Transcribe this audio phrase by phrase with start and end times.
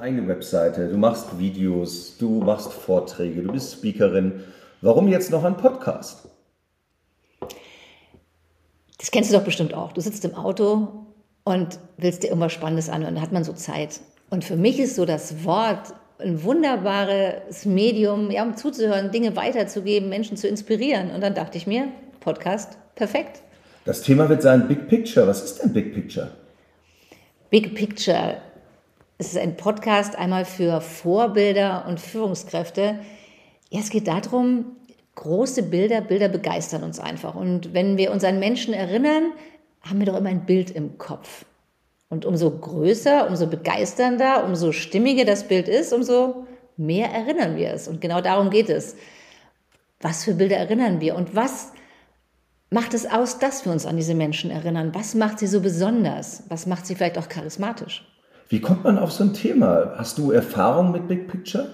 [0.00, 4.44] eine eigene Webseite, du machst Videos, du machst Vorträge, du bist Speakerin.
[4.80, 6.28] Warum jetzt noch ein Podcast?
[8.98, 9.92] Das kennst du doch bestimmt auch.
[9.92, 11.06] Du sitzt im Auto
[11.44, 13.14] und willst dir irgendwas Spannendes anhören.
[13.14, 14.00] Da hat man so Zeit.
[14.30, 20.08] Und für mich ist so das Wort ein wunderbares Medium, ja, um zuzuhören, Dinge weiterzugeben,
[20.08, 21.10] Menschen zu inspirieren.
[21.10, 21.88] Und dann dachte ich mir,
[22.20, 23.42] Podcast, perfekt.
[23.84, 25.26] Das Thema wird sein Big Picture.
[25.26, 26.30] Was ist denn Big Picture?
[27.50, 28.36] Big Picture
[29.26, 33.00] ist ein Podcast einmal für Vorbilder und Führungskräfte.
[33.68, 34.76] Ja, es geht darum,
[35.14, 37.34] große Bilder, Bilder begeistern uns einfach.
[37.34, 39.32] Und wenn wir uns an Menschen erinnern,
[39.82, 41.44] haben wir doch immer ein Bild im Kopf.
[42.08, 46.46] Und umso größer, umso begeisternder, umso stimmiger das Bild ist, umso
[46.76, 47.88] mehr erinnern wir es.
[47.88, 48.96] Und genau darum geht es.
[50.00, 51.14] Was für Bilder erinnern wir?
[51.14, 51.72] Und was
[52.70, 54.94] macht es aus, dass wir uns an diese Menschen erinnern?
[54.94, 56.44] Was macht sie so besonders?
[56.48, 58.09] Was macht sie vielleicht auch charismatisch?
[58.50, 59.94] Wie kommt man auf so ein Thema?
[59.96, 61.68] Hast du Erfahrung mit Big Picture?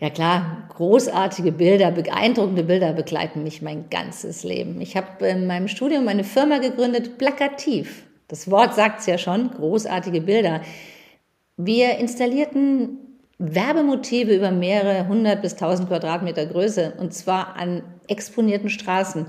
[0.00, 4.80] Ja klar, großartige Bilder, beeindruckende Bilder begleiten mich mein ganzes Leben.
[4.80, 8.04] Ich habe in meinem Studium eine Firma gegründet, Plakativ.
[8.28, 10.62] Das Wort sagt es ja schon, großartige Bilder.
[11.58, 12.96] Wir installierten
[13.36, 19.26] Werbemotive über mehrere hundert bis tausend Quadratmeter Größe und zwar an exponierten Straßen.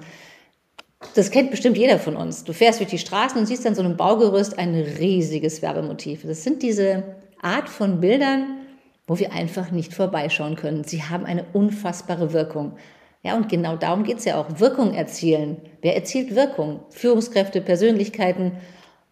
[1.15, 2.43] Das kennt bestimmt jeder von uns.
[2.43, 6.23] Du fährst durch die Straßen und siehst an so einem Baugerüst ein riesiges Werbemotiv.
[6.23, 7.03] Das sind diese
[7.41, 8.59] Art von Bildern,
[9.07, 10.83] wo wir einfach nicht vorbeischauen können.
[10.83, 12.77] Sie haben eine unfassbare Wirkung.
[13.23, 14.59] Ja, und genau darum geht es ja auch.
[14.59, 15.57] Wirkung erzielen.
[15.81, 16.81] Wer erzielt Wirkung?
[16.89, 18.53] Führungskräfte, Persönlichkeiten,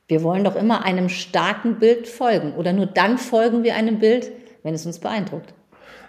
[0.08, 4.32] wir wollen doch immer einem starken Bild folgen oder nur dann folgen wir einem Bild,
[4.64, 5.54] wenn es uns beeindruckt.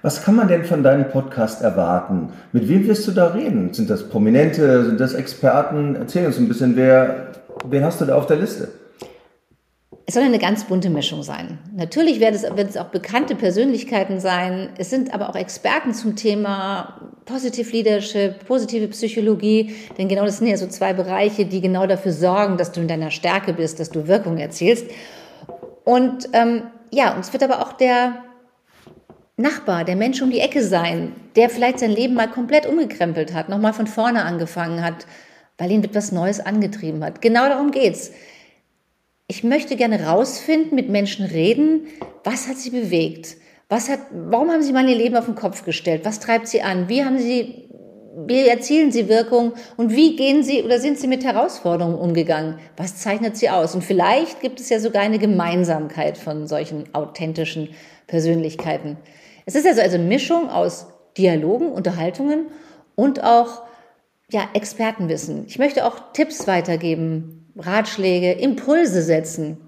[0.03, 2.33] Was kann man denn von deinem Podcast erwarten?
[2.53, 3.75] Mit wem wirst du da reden?
[3.75, 4.85] Sind das Prominente?
[4.87, 5.95] Sind das Experten?
[5.95, 7.33] Erzähl uns ein bisschen, wer,
[7.67, 8.69] wen hast du da auf der Liste?
[10.07, 11.59] Es soll eine ganz bunte Mischung sein.
[11.77, 14.71] Natürlich werden es, werden es auch bekannte Persönlichkeiten sein.
[14.79, 19.75] Es sind aber auch Experten zum Thema Positive Leadership, positive Psychologie.
[19.99, 22.89] Denn genau das sind ja so zwei Bereiche, die genau dafür sorgen, dass du in
[22.89, 24.87] deiner Stärke bist, dass du Wirkung erzielst.
[25.85, 28.25] Und ähm, ja, und es wird aber auch der
[29.41, 33.49] Nachbar, der Mensch um die Ecke sein, der vielleicht sein Leben mal komplett umgekrempelt hat,
[33.49, 35.07] nochmal von vorne angefangen hat,
[35.59, 37.23] weil ihn etwas Neues angetrieben hat.
[37.23, 38.13] Genau darum geht's
[39.31, 41.87] ich möchte gerne rausfinden, mit Menschen reden,
[42.25, 43.37] was hat sie bewegt?
[43.69, 46.01] Was hat, warum haben sie mal ihr Leben auf den Kopf gestellt?
[46.03, 46.89] Was treibt sie an?
[46.89, 47.69] Wie haben sie,
[48.27, 49.53] wie erzielen sie Wirkung?
[49.77, 52.59] Und wie gehen sie oder sind sie mit Herausforderungen umgegangen?
[52.77, 53.73] Was zeichnet sie aus?
[53.73, 57.69] Und vielleicht gibt es ja sogar eine Gemeinsamkeit von solchen authentischen
[58.09, 58.97] Persönlichkeiten.
[59.47, 60.87] Es ist also eine Mischung aus
[61.17, 62.47] Dialogen, Unterhaltungen
[62.95, 63.63] und auch
[64.31, 65.45] ja, Expertenwissen.
[65.47, 69.59] Ich möchte auch Tipps weitergeben, Ratschläge, Impulse setzen.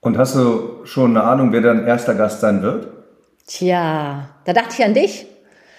[0.00, 2.88] Und hast du schon eine Ahnung, wer dein erster Gast sein wird?
[3.46, 5.26] Tja, da dachte ich an dich.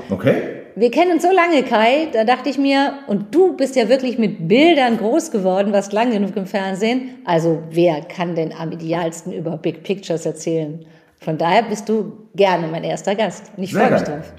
[0.10, 0.58] Okay.
[0.76, 4.20] Wir kennen uns so lange, Kai, da dachte ich mir, und du bist ja wirklich
[4.20, 7.16] mit Bildern groß geworden, warst lang genug im Fernsehen.
[7.26, 10.86] Also wer kann denn am idealsten über Big Pictures erzählen?
[11.20, 13.52] Von daher bist du gerne mein erster Gast.
[13.58, 14.34] Und ich freue mich drauf.